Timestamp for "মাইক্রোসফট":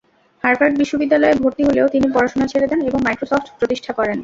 3.03-3.47